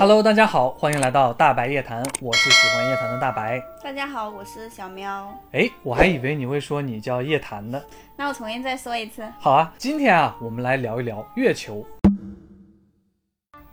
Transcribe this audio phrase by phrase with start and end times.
[0.00, 3.60] Hello，大家好，欢迎来到大白夜谈，我是喜欢夜谈的大白。
[3.82, 5.36] 大家好，我是小喵。
[5.50, 7.82] 哎，我还以为你会说你叫夜谈呢。
[8.16, 9.24] 那我重新再说一次。
[9.40, 11.84] 好啊，今天啊，我们来聊一聊月球。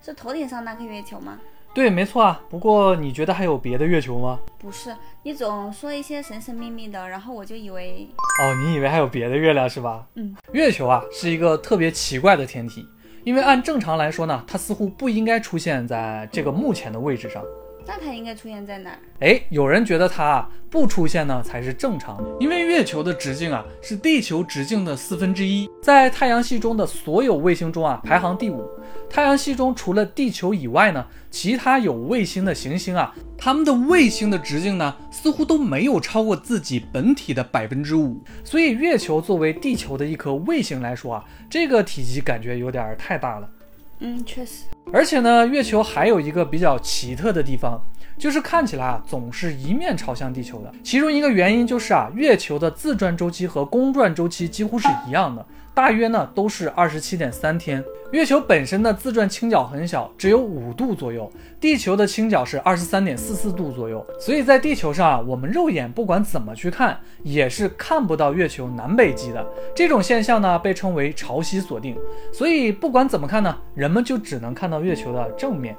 [0.02, 1.38] 是头顶上那颗月球吗？
[1.76, 2.42] 对，没错啊。
[2.50, 4.40] 不过你觉得还有别的月球吗？
[4.58, 8.10] 不是，你总说一些神神秘秘的，然后我就以为……
[8.42, 10.08] 哦，你以为还有别的月亮是吧？
[10.16, 12.84] 嗯，月球啊是一个特别奇怪的天体。
[13.26, 17.44] 因为按正常来说呢，它似乎不应该出现在这个目前的位置上。
[17.88, 19.00] 那它应该出现在哪儿？
[19.20, 28.68] 哎，有人觉得它不出现呢才是正常的，因为月球的直径啊是地球直径的四分之一，在太阳系中的所有卫星中啊排行第五。
[29.10, 38.20] 太阳系中除了地球以外呢，其他有卫星的行星啊，它们的卫星的直径呢似乎都没有超过自己本体的百分之五。
[38.44, 43.50] 所以月球作为地球的一颗卫星来说啊，这个体积感觉有点太大了。
[44.00, 44.64] 嗯，确实。
[44.94, 47.82] 而且呢，月球还有一个比较奇特的地方，
[48.18, 50.72] 就是看起来啊总是一面朝向地球的。
[50.84, 55.46] 其中一个原因就是啊，月球的自转周期和公转周期几乎是一样的。
[55.74, 57.84] 大约呢都是二十七点三天。
[58.12, 61.30] 月球本身的自转倾角很小，只有五度左右。
[61.60, 64.06] 地球的倾角是二十三点四四度左右。
[64.18, 69.46] 所以在地球上啊，我们肉眼不管怎么去看，也是看不到月球南北极的。
[69.76, 71.98] 这种现象呢被称为潮汐锁定。
[72.32, 75.76] 所以不管怎么看呢，人们就只能看到月球的正面。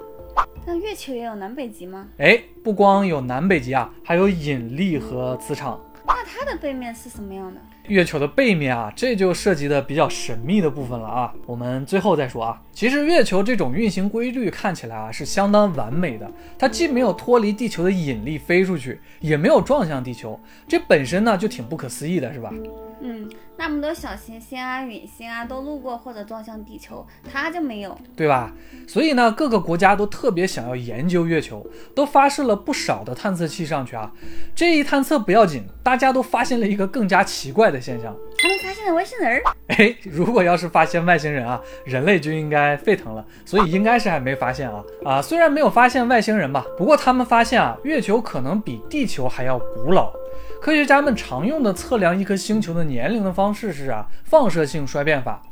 [0.65, 2.07] 那月球也有南北极吗？
[2.19, 5.81] 哎，不光有南北极啊，还有引力和磁场。
[6.07, 7.61] 那它的背面是什么样的？
[7.89, 11.33] 月球的背面啊，这就涉及的比较神秘的部分了啊。
[11.47, 12.61] 我们最后再说啊。
[12.73, 22.53] 其实月球这种运行规律看起来啊是相当完美的，它既没有脱离地球的引力飞出去，也没有撞向地球，这本身呢就挺不可思议的，是吧？
[23.01, 28.53] 嗯，那么多小行星啊、陨星啊都路过或者撞向地球，它就没有，对吧？
[28.89, 34.11] 所以呢，各个国家都特别想要研究月球，都发射了不少的探测器上去啊。
[34.55, 39.43] 这一探测不要紧，大家都发现了一个更加奇怪的现象，他们发现了外星人儿。
[39.67, 43.25] 哎，如果要是发现外星人啊，人类就应该沸腾了。
[43.45, 50.13] 所以应该是还没发现啊啊，虽然没有发现外星人吧，不过他们发现啊，月球可能比地球还要古老。
[50.61, 55.43] 科学家们常用的测量一颗星球的年龄的方式是啊，放射性衰变法。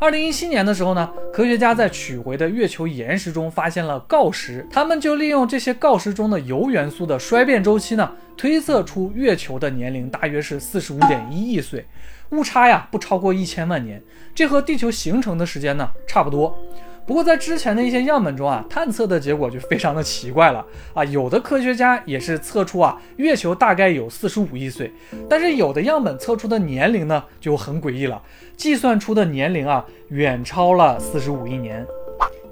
[0.00, 11.86] 二零一七年的时候呢，科学家在取回的月球岩石中发现了锆石，他们就利用这些锆石中的铀元素的衰变周期呢，推测出月球的年龄大约是四十五点一亿岁，
[12.30, 14.02] 误差呀不超过一千万年，
[14.34, 16.58] 这和地球形成的时间呢差不多。
[17.06, 21.04] 不过在之前的一些样本中啊，探测的结果就非常的奇怪了啊。
[21.04, 24.90] 有的科学家也是测出啊，月球大概有四十五亿岁，
[25.28, 28.22] 但是有的样本测出的年龄呢就很诡异了，
[28.56, 31.86] 计算出的年龄啊远超了四十五亿年。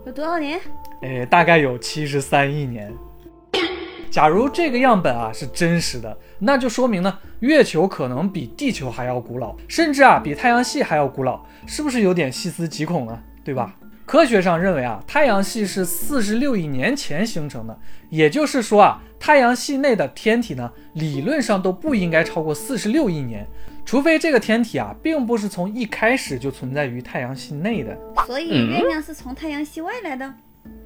[0.04, 0.60] 有多少年？
[1.00, 2.92] 哎，大概有七十三亿年。
[4.10, 13.18] 假如这个样本啊是真实的，那就说明呢，月球可能比地球还要古老，甚至啊比太阳系还要古老，是不是有点细思极恐呢？
[13.42, 13.74] 对吧？
[14.04, 17.78] 科学上认为啊，太阳系是四十六亿年前形成的，
[18.10, 23.46] 也就是说啊，太阳系内的天体呢，理论上都不应该超过四十六亿年，
[23.86, 27.96] 除非这个天体啊，并不是从一开始就存在于太阳系内的。
[28.26, 30.34] 所以月亮是从太阳系外来的？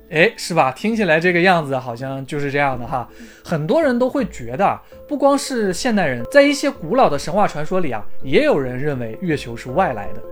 [0.08, 0.70] 哎，是吧？
[0.70, 3.08] 听起来这个样子好像就是这样的哈。
[3.44, 10.22] 很多人都会觉得，不光是现代人，在一些古老的神话传说里啊，也有人认为月球是外来的。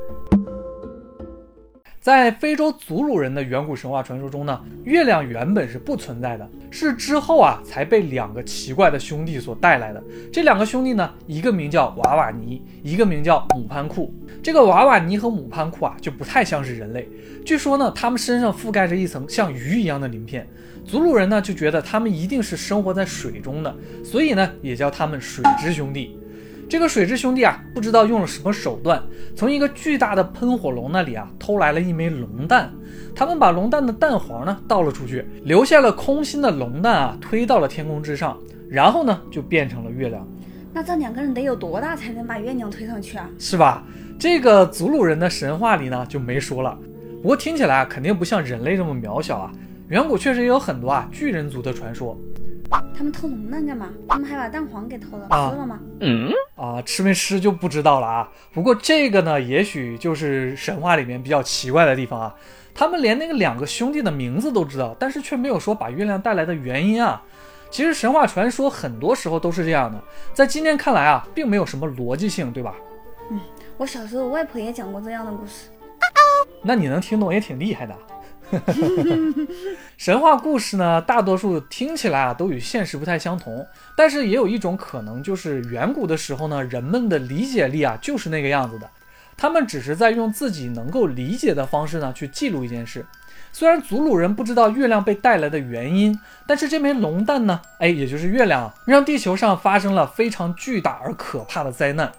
[2.05, 10.05] 在非洲祖鲁人的远古神话传说中呢，月亮原本是不存在的，是之后啊才被两个奇怪的兄弟所带来的。
[10.31, 14.13] 这两个兄弟呢，一个名叫瓦瓦尼，一个名叫姆潘库。
[14.43, 17.09] 这个瓦瓦尼和姆潘库啊，就不太像是人类。
[17.43, 20.47] 据说呢，他们身上覆盖着一层像鱼一样的鳞片。
[20.85, 26.19] 祖鲁人呢就觉得他们一定是生活在水中的，所以呢也叫他们水之兄弟。
[26.69, 29.03] 这个水之兄弟啊，不知道用了什么手段，
[29.37, 32.73] 从一个巨大的喷火龙那里啊偷来了一枚龙蛋。
[33.15, 38.37] 他们把龙蛋的蛋黄呢倒了出去，留下了空心的龙蛋啊，推到了天空之上，
[38.69, 40.27] 然后呢就变成了月亮。
[40.73, 43.29] 那这两个人得有多大才能把月亮推上去啊？
[43.39, 43.85] 是吧？
[44.19, 46.77] 这个祖鲁人的神话里呢就没说了。
[47.23, 49.53] 不过听起来啊，肯定不像人类这么渺小啊。
[49.89, 52.19] 远古确实也有很多啊巨人族的传说。
[52.97, 53.91] 他们偷龙蛋干嘛？
[54.09, 55.81] 他们还把蛋黄给偷了，吃了吗？
[56.01, 58.29] 嗯啊，吃没吃就不知道了啊。
[58.53, 62.35] 不过这个呢，也许就是神话里面比较奇怪的地方啊。
[62.75, 67.23] 他们连那个两个兄弟的名字都知道，但是却没有说把月亮带来的原因啊。
[67.71, 70.01] 其实神话传说很多时候都是这样的，
[70.33, 72.75] 在今天看来啊，并没有什么逻辑性，对吧？
[73.31, 73.41] 嗯，
[73.77, 75.71] 我小时候外婆也讲过这样的故事。
[76.63, 77.95] 那你能听懂也挺厉害的。
[79.97, 88.89] 神话故事呢，大多数听起来啊都与现实不太相同，但是也有一种可能，就是远古的时候呢，人们的理解力啊就是那个样子的，
[89.37, 93.05] 他们只是在用自己能够理解的方式呢去记录一件事。
[93.53, 102.13] 虽然祖鲁人不知道月亮被带来的原因，但是这枚龙蛋呢，哎，也就是月亮，让地球上发生了非常巨大而可怕的灾难。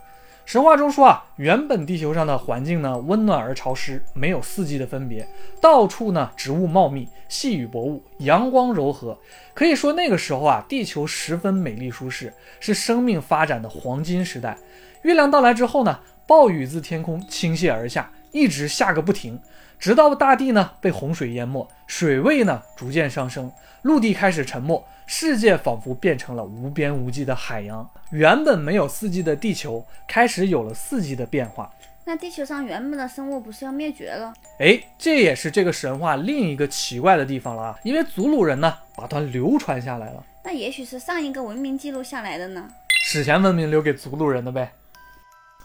[0.45, 5.27] 神话中说啊，原本地球上的环境呢温暖而潮湿，没有四季的分别，
[5.59, 9.18] 到处呢植物茂密，细雨薄雾，阳光柔和，
[9.56, 14.56] 可以说那个时候啊，地球十分美丽舒适，是生命发展的黄金时代。
[15.01, 19.39] 月亮到来之后呢，暴雨自天空倾泻而下，一直下个不停，
[19.79, 23.49] 直到大地呢被洪水淹没，水位呢逐渐上升，
[23.83, 24.85] 陆地开始沉没。
[25.07, 31.71] 世界仿佛变成了无边无际的海洋，原本没有四季的地球开始有了四季的变化。
[32.03, 34.33] 那地球上原本的生物不是要灭绝了？
[34.59, 37.79] 哎，这也是这个神话另一个奇怪的地方了啊！
[37.83, 40.21] 因为祖鲁人呢把它流传下来了。
[40.43, 42.67] 那也许是上一个文明记录下来的呢？
[43.05, 44.73] 史前文明留给祖鲁人的呗。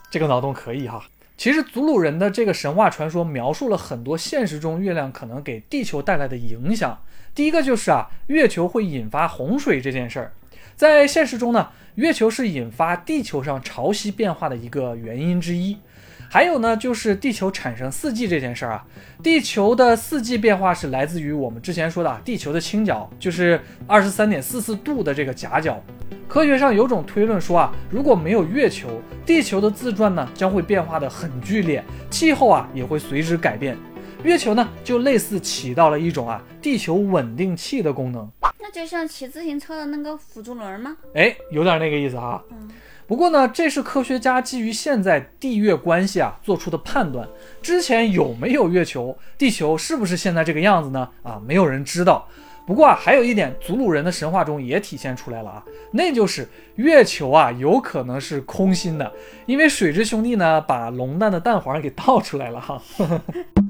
[0.08, 1.02] 这个脑洞可以哈。
[1.40, 7.02] 其实祖鲁人的这个神话传说描述了很多现实中月亮可能给地球带来的影响。
[7.34, 10.32] 第一个就是啊，月球会引发洪水这件事儿，
[10.76, 15.78] 在现实中呢，月球是引发地球上潮汐变化的一个原因之一。
[16.28, 18.84] 还有呢，就是地球产生四季这件事儿啊，
[19.22, 25.82] 地球的四季变化是来自于我们之前说的地球的倾角，就是二十三点四四度的这个夹角。
[26.28, 33.76] 科学上有种推论说啊，如果没有月球，地球的自转呢将会变化的很剧烈，气候啊也会随之改变。
[34.23, 38.31] 月球呢，就类似起到了一种啊地球稳定器的功能，
[38.61, 40.96] 那就像骑自行车的那个辅助轮吗？
[41.14, 42.40] 哎，有点那个意思哈。
[42.50, 42.70] 嗯，
[43.11, 47.29] 不过呢，这是科学家基于现在地月关系啊做出的判断。
[47.61, 51.09] 之前有没有月球，地球是不是现在这个样子呢？
[51.25, 52.29] 啊，没有人知道。
[52.65, 59.12] 不过啊，还有一点，祖鲁人的神话中也体现出来了啊，那就是月球啊有可能是空心的，
[59.45, 62.81] 因为水之兄弟呢把龙蛋的蛋黄给倒出来了哈。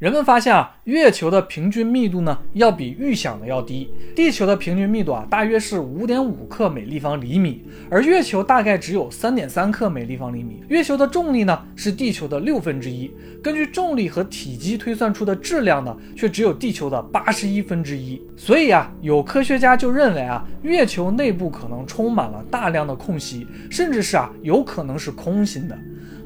[0.00, 3.92] 人们发现啊，月球的平均密度呢，要比预想的要低。
[4.16, 10.64] 地球的平均密度啊，大约是五点五克每立方厘米，而月球大概只有三点三克每立方厘米。
[10.68, 13.10] 月球的重力呢，是地球的六分之一。
[13.42, 18.18] 根据重力和体积推算出的质量呢，却只有地球的八十一分之一。
[18.38, 25.78] 所以啊，有科学家就认为啊，月球内部可能充满了大量的空隙，甚至是啊，有可能是空心的。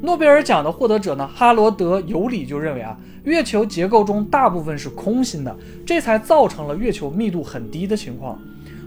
[0.04, 5.56] 诺贝尔奖的获得者呢，哈罗德·尤里就认为啊，月球结构中大部分是空心的，
[5.86, 8.38] 这才造成了月球密度很低的情况。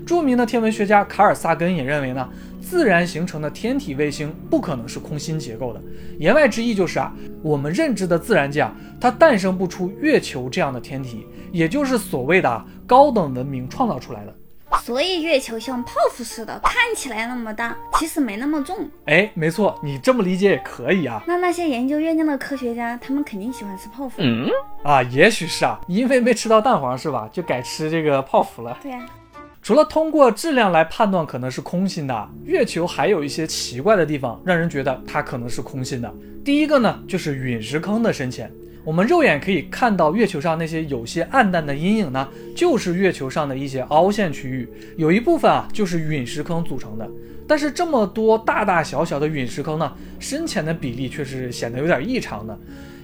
[0.05, 2.29] 著名的天文学家卡尔萨根也认为呢，
[2.61, 5.81] 自然形成的天体卫星不可能是空心结构的。
[6.19, 7.11] 言外之意就是啊，
[7.41, 14.35] 我们认知的自然界啊，它诞生不出月球这样的天体，也就是所谓的高等文明创造出来的。
[14.87, 18.89] 所以月球像泡芙似的，看起来那么大，其实没那么重。
[19.03, 21.21] 哎，没错，你这么理解也可以啊。
[21.27, 24.15] 那那些研究月亮的科学家，他们肯定喜欢吃泡芙。
[24.19, 24.49] 嗯
[24.85, 27.29] 啊，也许是啊，因为没吃到蛋黄是吧？
[27.33, 28.77] 就改吃这个泡芙了。
[28.81, 29.05] 对呀。
[29.61, 36.09] 除了通过质量来判断可能是空心的，月球还有一些奇怪的地方，让人觉得它可能是空心的。
[36.45, 38.49] 第一个呢，就是陨石坑的深浅。
[38.87, 42.25] 我们肉眼可以看到月球上那些有些暗淡的阴影呢，
[42.55, 47.05] 就是月球上的一些凹陷区域，有一部分啊就是陨石坑组成的。
[47.45, 52.57] 但是这么多大大小小的陨石坑呢，深浅的比例却是显得有点异常的。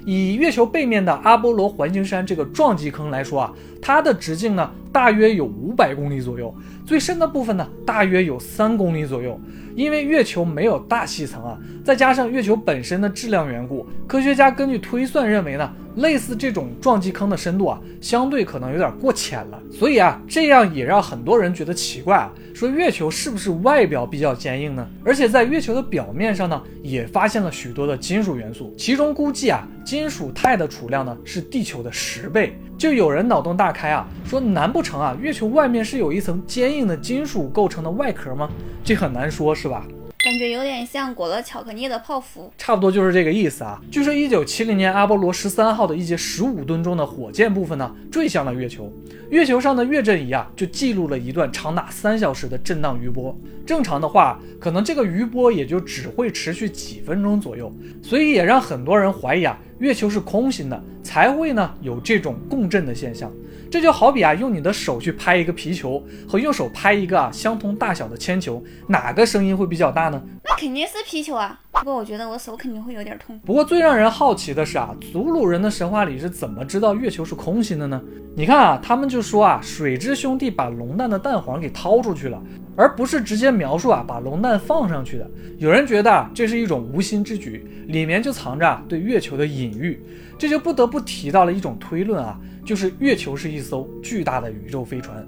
[0.06, 3.54] 以月球背面的阿波罗环形山这个撞击坑来说啊，
[3.84, 9.38] 它的直径呢大约有五百公里左右，最深的部分呢大约有三公里左右。
[9.76, 19.60] 因为月球没有大气层啊，再加上月球本身的质量缘故，科学家根据推算认为呢，类似这种撞击坑的深度啊，相对可能有点过浅了。
[19.72, 24.88] 所以啊，这样也让很多人觉得奇怪啊，说月球是不是外表比较坚硬呢？
[25.04, 32.56] 而且在月球的表面上呢，也发现了许多的金属元素，其中估计啊，金属钛的储量呢是地球的十倍。
[32.78, 38.50] 就有人脑洞大开啊，说难不成啊，月球外面是有一层坚硬的金属构成的外壳吗？
[38.84, 39.86] 这很难说，是吧？
[40.24, 43.82] 感觉有点像裹了巧克力的泡芙，差不多就是这个意思啊。
[43.92, 48.90] 据说一九七零年阿波罗十三号的一节十五吨重的火箭部分呢，坠向了月球，
[49.30, 53.38] 月球上的月震仪啊，就记录了一段长达三小时的震荡余波。
[53.66, 57.70] 正常的话，可能这个余波也就只会持续几分钟左右，
[58.02, 63.30] 所以也让很多人怀疑啊，月球是空心的，才会呢有这种共振的现象。
[63.74, 66.00] 这就好比啊，用你的手去拍一个皮球
[66.30, 70.24] 和用手拍一个啊相同大小的铅球，哪个声音会比较大呢？
[70.58, 73.38] 肯定是皮球啊，不过我觉得我手肯定会有点痛。
[73.40, 78.02] 不过最让人好奇的是啊，祖鲁人的神话里是怎么知道月球是空心的呢？
[78.36, 82.42] 你看啊，他们就说啊，水之兄弟把龙蛋的蛋黄给掏出去了，
[82.78, 85.30] 而不是直接描述啊把龙蛋放上去的。
[85.58, 90.02] 有人觉得啊，这是一种无心之举，里面就藏着对月球的隐喻，
[90.38, 95.26] 这就不得不提到了一种推论啊，就是月球是一艘巨大的宇宙飞船。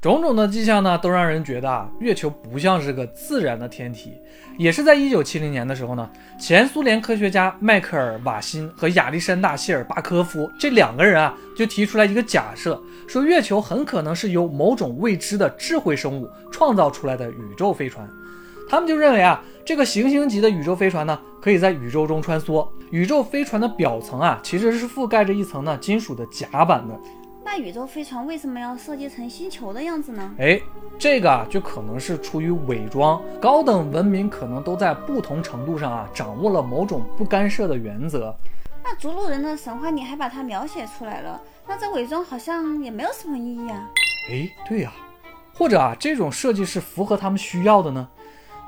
[0.00, 4.12] 种种的迹象呢，都让人觉得啊，月球不像是个自然的天体。
[4.58, 6.08] 也是在一九七零年的时候呢，
[6.40, 18.08] 前苏联科学家迈克尔·瓦辛和亚历山大·谢尔巴科夫这两个人啊，就提出来一个假设，说月球很可能是由某种未知的智慧生物创造出来的宇宙飞船。
[18.68, 22.66] 他们就认为啊，这个行星级的宇宙飞船呢，可以在宇宙中穿梭。
[22.90, 26.98] 宇宙飞船的表层啊，其实是覆盖着一层呢金属的甲板的。
[27.46, 30.34] 那宇宙飞船为什么要设计成星球的样子呢？
[30.36, 30.60] 哎，
[30.98, 33.22] 这个啊，就可能是出于伪装。
[33.40, 38.34] 高等文明可能都在不同程度上啊，掌握了某种不干涉的原则。
[38.82, 43.88] 那逐鹿人的神话你还把它描写出来了，那这伪装好像也没有什么意义啊。
[44.28, 44.92] 哎，对呀，
[45.54, 48.08] 或者啊，这种设计是符合他们需要的呢？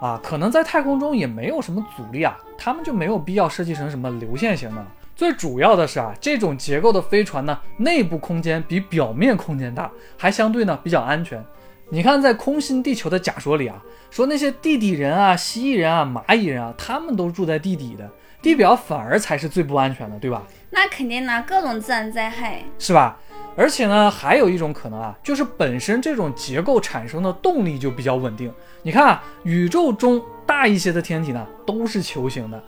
[0.00, 4.86] 啊，可能在太空中也没有什么阻力啊，他们就没有必要设计成什么流线型的。
[5.18, 11.44] 最主要的是啊，这种结构的飞船呢，内部空间比表面空间大，还相对呢比较安全。
[11.88, 13.82] 你看，在空心地球的假说里啊，
[14.12, 18.08] 说那些地底人啊、蜥蜴人啊、蚂蚁人啊，他们都住在地底的，
[18.40, 20.44] 地表反而才是最不安全的，对吧？
[20.70, 23.18] 那肯定呢，各种自然灾害，是吧？
[23.56, 28.54] 而且呢，还有一种可能啊，就是本身这种结构产生的动力就比较稳定。
[28.84, 32.62] 你看啊，宇宙中大一些的天体呢，都是球形的。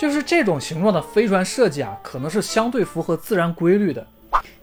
[0.00, 4.06] 就是这种形状的飞船设计啊，可能是相对符合自然规律的。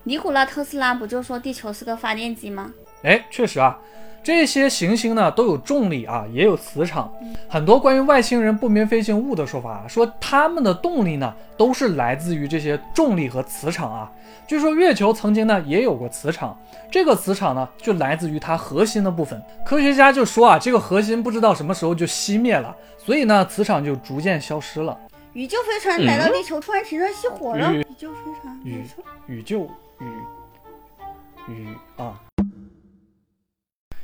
[0.01, 2.71] 尼古拉特斯拉不就说地球是个发电机吗？
[3.03, 3.77] 哎，确实啊，
[4.23, 7.13] 这些行星呢都有重力啊，也有磁场。
[7.47, 14.11] 很多关于外星人不明飞行物的说法，啊说他们的动力呢都是来自于这些重力和磁场啊。
[14.47, 19.39] 据说月球曾经呢也有过磁场，这个磁场呢就来自于它核心的部分。
[19.63, 24.97] 科学家就说啊，这个核心不知道什么时候就熄灭了，所以呢磁场就逐渐消失了。
[25.37, 27.71] 宇宙飞船来到地球，突然停车熄火了。
[27.71, 28.83] 宇宙飞船，宇
[29.27, 32.19] 宇宙宇宇啊！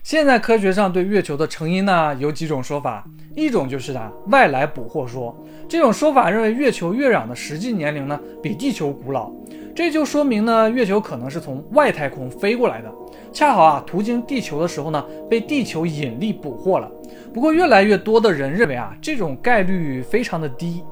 [0.03, 3.03] 现在科学上对月球的成因呢有几种说法，
[3.35, 5.35] 一种就是啊外来捕获说，
[5.67, 9.31] 这种说法认为月球月壤的实际年龄呢比地球古老，
[9.75, 12.93] 这就说明呢月球可能是从外太空飞过来的，
[13.31, 16.91] 恰好啊途经地球的时候呢被地球引力捕获了。
[17.33, 20.83] 不过越来越多的人认为啊这种概率非常的低。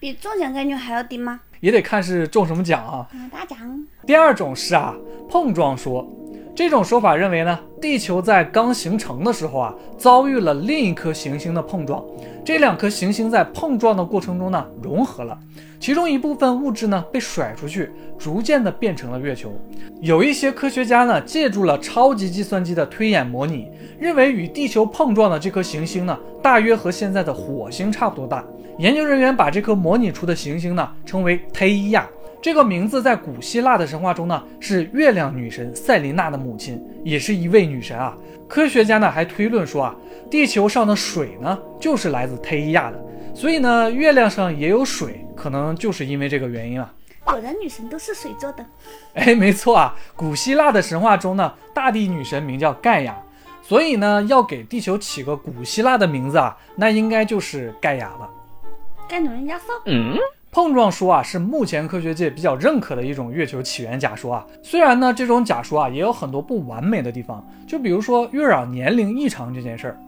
[0.00, 1.40] 比中奖概率还要低吗？
[1.60, 3.08] 也得看是中什么奖啊。
[3.32, 3.58] 大奖。
[4.06, 4.94] 第二种是啊，
[5.28, 6.08] 碰撞说。
[6.58, 12.04] 这种说法认为呢，地球在刚形成的时候啊，遭遇了另一颗行星的碰撞，
[12.44, 15.38] 这两颗行星在碰撞的过程中呢，融合了，
[15.78, 19.52] 其中一部分物质呢被甩出去，逐渐的变成了月球。
[20.00, 28.44] 有一些科学家呢，借助了超级计算机的推演模拟，认为与地球碰撞的这颗行星呢，大约和现在的火星差不多大。
[28.78, 32.08] 研究人员把这颗模拟出的行星呢，称为忒伊亚。
[32.40, 38.16] 这个名字在古希腊的神话中呢，是月亮女神塞琳娜的母亲，也是一位女神啊。
[38.48, 39.96] 科学家呢还推论说啊，
[40.30, 43.04] 地球上的水呢就是来自忒伊亚的，
[43.34, 46.92] 所以呢月亮上也有水，可能就是因为这个原因啊。
[47.24, 48.64] 果然女神都是水做的。
[49.14, 53.16] 哎，没错啊，古希腊的神话中呢，大地女神名叫盖亚，
[53.62, 58.30] 所以呢要给地球起个古希腊的名字啊，那应该就是盖亚了。
[59.08, 60.16] 盖努人家说，嗯。
[60.50, 64.46] 碰撞说啊，是目前科学界比较认可的一种月球起源假说啊。
[64.62, 70.00] 虽然呢，这种假说啊也有很多不完美的地方，就比如说月壤年龄异常这件事儿。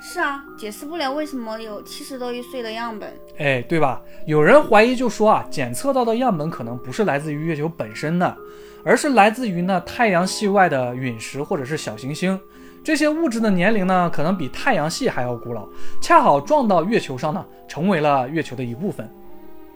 [0.00, 3.10] 是啊，解释不了为什么有七十多亿岁的样本。
[3.38, 4.02] 哎，对吧？
[4.26, 8.36] 有人怀疑就说啊，检测到的样本可能不是来自于月球本身的，
[8.84, 12.38] 而是来自于呢太阳系外的陨石或者是小行星。
[12.82, 15.66] 这些物质的年龄呢，可能比太阳系还要古老，
[16.02, 19.08] 恰好撞到月球上呢，成为了月球的一部分。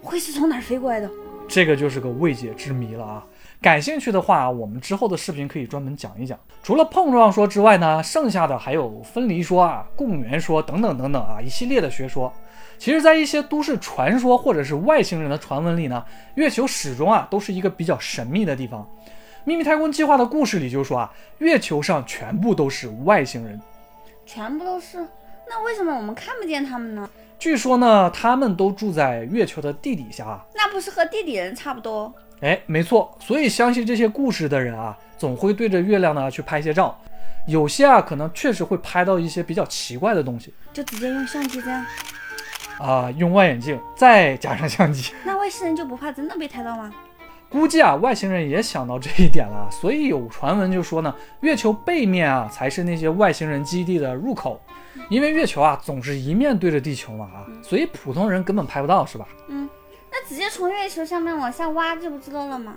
[0.02, 1.10] 会是从哪儿飞过来的？
[1.48, 3.26] 这个就是个未解之谜了啊！
[3.60, 6.38] 感兴趣的话，我们之后的视频可以专门讲一讲。
[6.62, 12.32] 除了碰撞说之外呢，剩下的还有分离说啊、共源说等等等等啊，一系列的学说。
[12.76, 18.86] 其实，在一些都市传说或者是外星人的传闻里呢，月球始终啊都是一个比较神秘的地方。
[19.44, 23.58] 秘密太空计划的故事里就说啊，月球上全部都是外星人，
[24.26, 24.98] 全部都是。
[25.48, 27.08] 那为什么我们看不见他们呢？
[27.38, 32.12] 据说呢，他们都住在月球的地底下，那不是和地底人差不多？
[32.40, 33.16] 哎，没错。
[33.20, 36.98] 所以相信这些故事的人啊，总会对着月亮呢去拍些照。
[37.46, 41.86] 有些啊可能确实会拍到一些比较奇怪的东西就直接用相机这样，
[42.78, 45.14] 啊，用望远镜再加上相机。
[45.24, 46.92] 那外星人就不怕真的被拍到吗？
[47.50, 54.60] 估计啊，外星人也想到这一点了， 所以有传闻就说呢，月球背面啊才是那些外星人基地的入口，
[55.08, 59.26] 因为月球啊总是一面对着地球嘛啊，所以普通人根本拍不到，是吧？
[59.48, 59.68] 嗯，
[60.10, 62.76] 那直接从月球上面往下挖，就不知道了吗？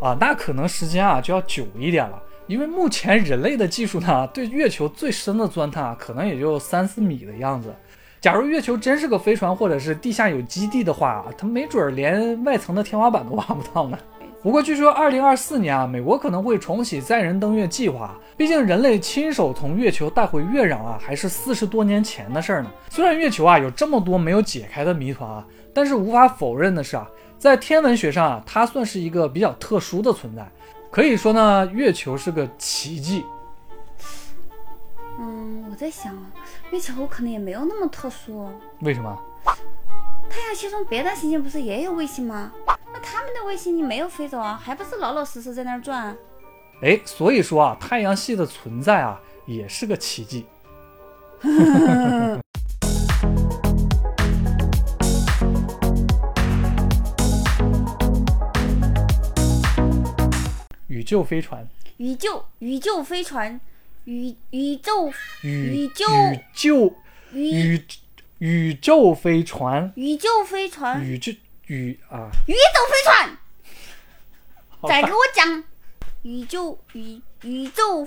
[0.00, 7.74] 啊，那可能时间啊就要久一点了，因为目前人类的技术呢，对月球最深的钻探啊，可能也就三四米的样子。
[8.22, 13.98] 假如月球真是个飞船，或者是地下有基地的话，它没准儿连外层的天花板都挖不到呢。
[14.40, 18.16] 不过据说，二零二四年啊，美国可能会重启载人登月计划。
[18.36, 22.70] 毕竟人类亲手从月球带回月壤啊，还是四十多年前的事儿呢。
[22.88, 27.04] 虽然月球啊有这么多没有解开的谜团啊，但是无法否认的是啊，
[27.38, 30.48] 在天文学上啊，它算是一个比较特殊的存在。
[30.92, 33.24] 可以说呢，月球是个奇迹。
[35.18, 36.16] 嗯，我在想，
[36.72, 38.50] 月球可能也没有那么特殊哦。
[38.80, 39.14] 为什么？
[40.30, 42.50] 太阳系中别的行星不是也有卫星吗？
[42.90, 46.16] 那他们的卫星你没有飞走啊，还不是老老实实在那儿转？
[46.82, 50.46] 哎，所以说啊，太阳系的存在啊，也是个奇迹。
[60.88, 63.60] 宇宙飞船，宇宙宇宙飞船，
[64.04, 66.04] 宇宇宙宇宇宙。
[66.06, 66.96] 宇宙
[67.32, 67.50] 宇。
[67.50, 67.84] 宇
[68.38, 71.32] 宇宙飞船，宇宙飞船，宇宙
[71.66, 73.38] 宇啊，宇宙飞船，
[74.88, 75.62] 再给我讲。
[76.22, 78.04] 宇宙宇宇宙